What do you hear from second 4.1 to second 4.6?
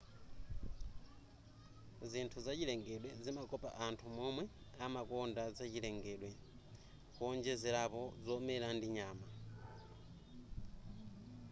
womwe